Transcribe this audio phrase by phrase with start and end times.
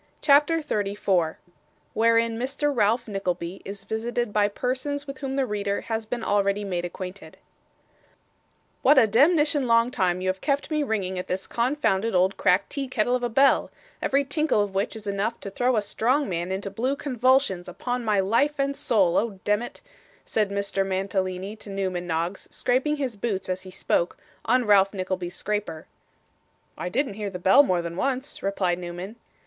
[0.19, 1.37] CHAPTER 34
[1.93, 2.75] Wherein Mr.
[2.75, 7.37] Ralph Nickleby is visited by Persons with whom the Reader has been already made acquainted
[8.81, 12.71] 'What a demnition long time you have kept me ringing at this confounded old cracked
[12.71, 13.69] tea kettle of a bell,
[14.01, 18.03] every tinkle of which is enough to throw a strong man into blue convulsions, upon
[18.03, 19.81] my life and soul, oh demmit,'
[20.25, 20.83] said Mr.
[20.83, 25.85] Mantalini to Newman Noggs, scraping his boots, as he spoke, on Ralph Nickleby's scraper.
[26.75, 29.17] 'I didn't hear the bell more than once,' replied Newman.